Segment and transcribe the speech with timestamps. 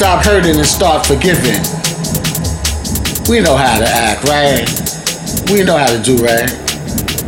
[0.00, 1.60] stop hurting and start forgiving.
[3.28, 4.64] We know how to act, right?
[5.52, 6.48] We know how to do right.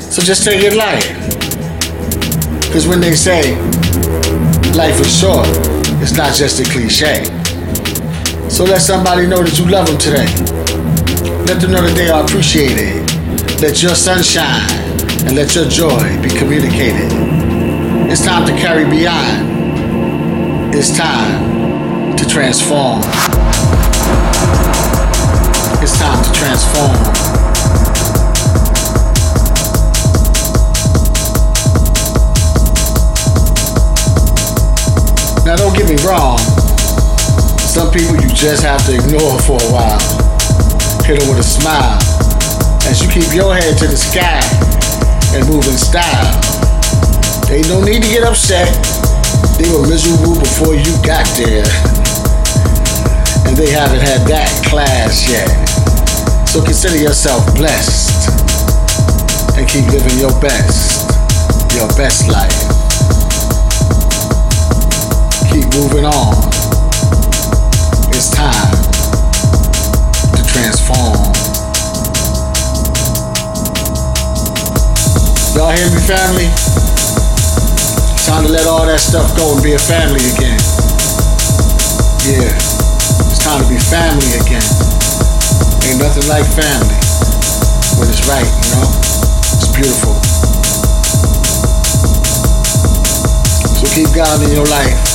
[0.00, 1.04] So just take it light.
[2.72, 3.60] Cause when they say
[4.72, 5.46] life is short,
[6.00, 7.24] it's not just a cliche.
[8.48, 10.32] So let somebody know that you love them today.
[11.44, 13.04] Let them know that they are appreciated.
[13.60, 14.64] Let your sunshine
[15.28, 17.12] and let your joy be communicated.
[18.10, 20.74] It's time to carry beyond.
[20.74, 21.61] It's time
[22.32, 22.98] transform.
[25.82, 26.96] It's time to transform.
[35.44, 36.38] Now don't get me wrong.
[37.58, 40.00] Some people you just have to ignore for a while.
[41.04, 41.98] Hit them with a smile.
[42.88, 44.40] As you keep your head to the sky
[45.36, 46.40] and move in style.
[47.46, 48.72] They don't need to get upset.
[49.58, 52.01] They were miserable before you got there.
[53.52, 55.44] And they haven't had that class yet.
[56.48, 58.32] So consider yourself blessed.
[59.60, 61.04] And keep living your best.
[61.76, 62.72] Your best life
[65.52, 66.32] keep moving on.
[68.08, 68.72] It's time
[70.32, 71.12] to transform.
[75.52, 76.48] Y'all hear me, family?
[78.24, 80.56] Time to let all that stuff go and be a family again.
[82.24, 82.61] Yeah,
[83.42, 84.62] time to be family again.
[85.90, 86.94] Ain't nothing like family
[87.98, 88.86] when it's right, you know?
[89.58, 90.14] It's beautiful.
[93.74, 95.12] So keep God in your life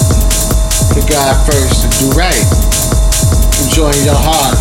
[0.98, 2.48] put God first and do right.
[3.64, 4.58] Enjoying your heart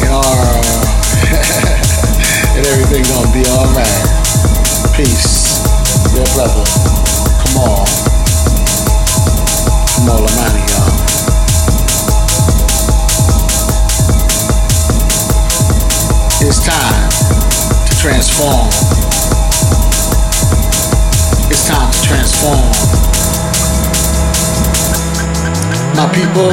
[0.00, 0.62] and our
[2.56, 4.00] and everything gonna be alright.
[4.94, 5.58] Peace.
[6.14, 6.64] Your brother.
[7.42, 7.86] Come on.
[9.96, 10.75] Come on,
[16.46, 16.52] Y'all.
[16.52, 17.10] It's time
[17.86, 18.68] to transform.
[21.50, 22.86] It's time to transform
[25.96, 26.50] my people,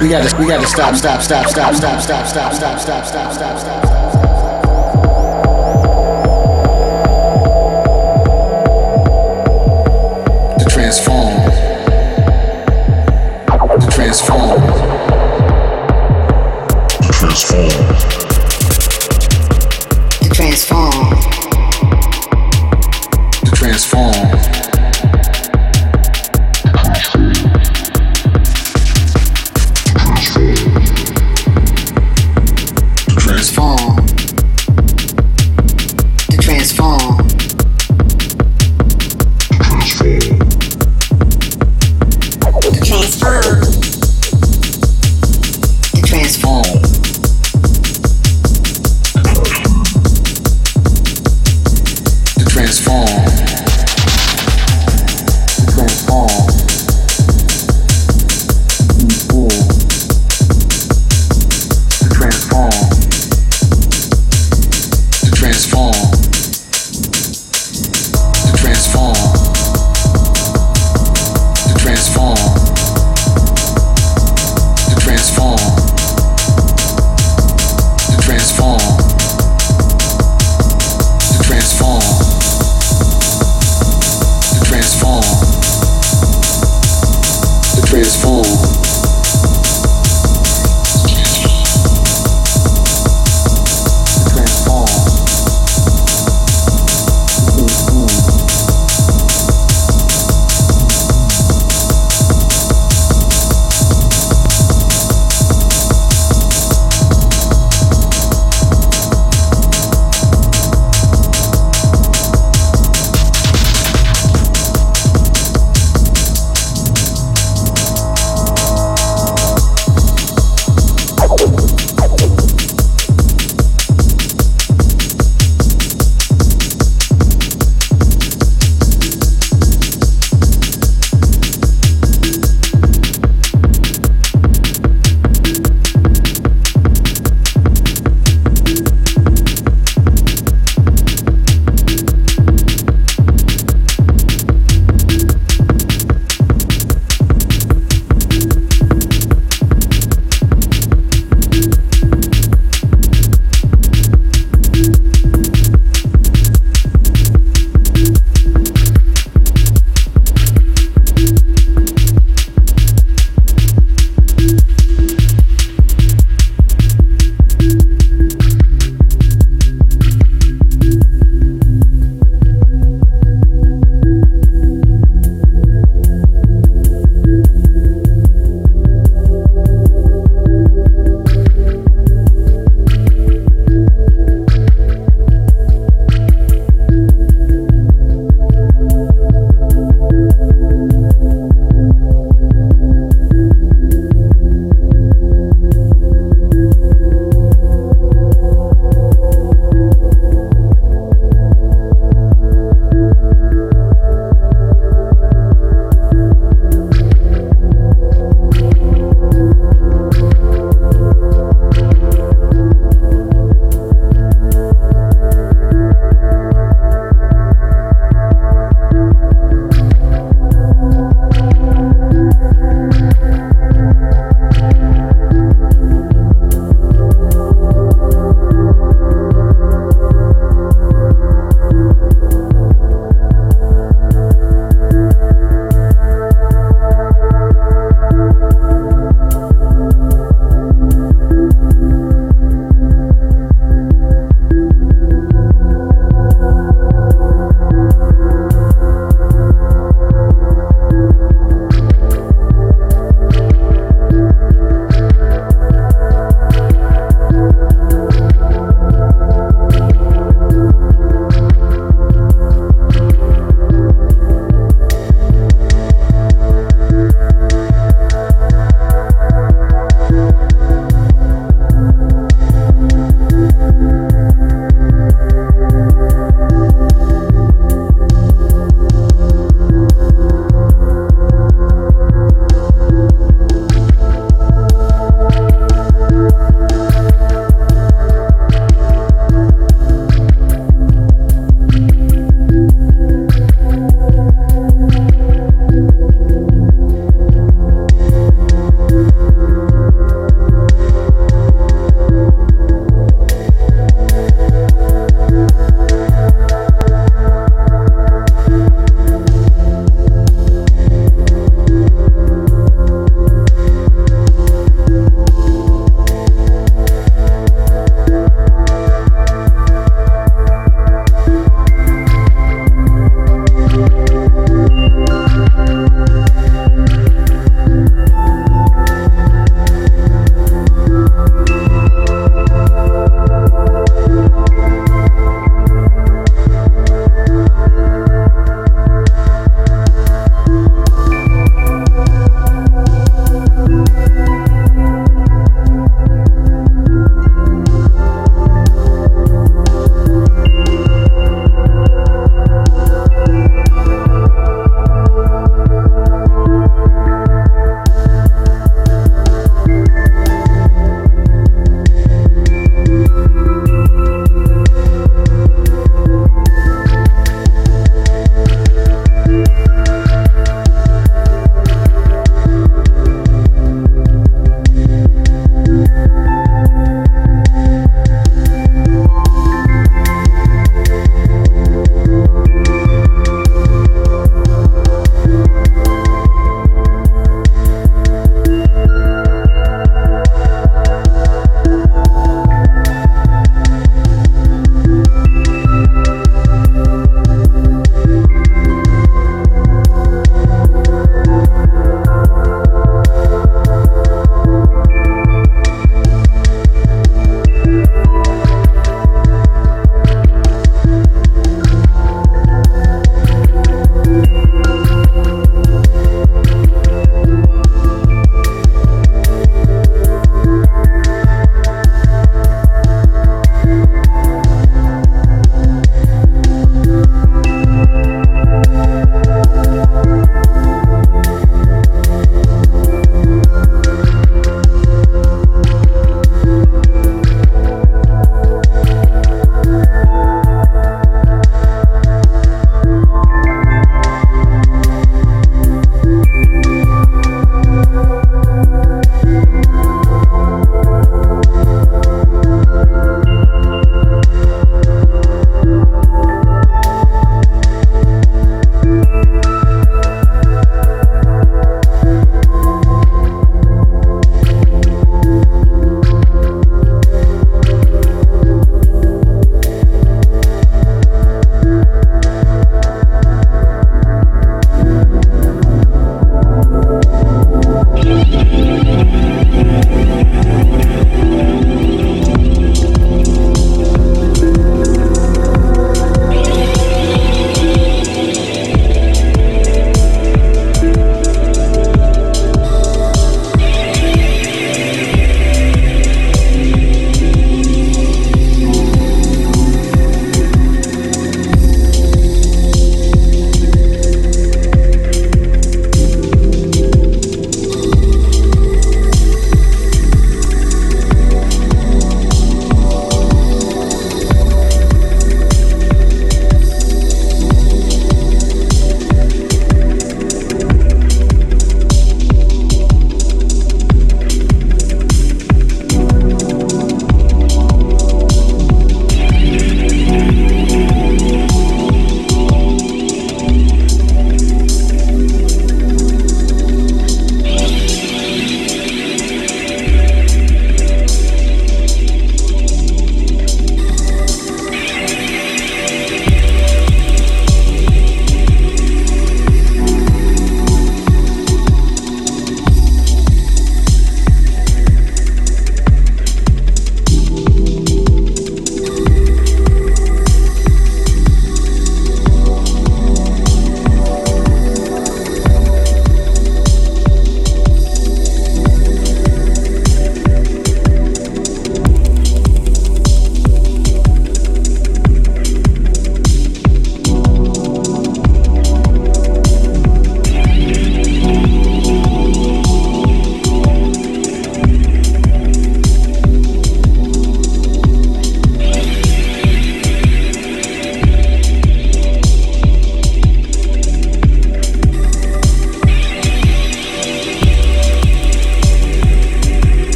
[0.00, 3.58] we gotta we gotta stop, stop, stop, stop, stop, stop, stop, stop, stop, stop, stop,
[3.58, 3.82] stop.
[3.82, 4.02] To.
[10.58, 11.21] To transform.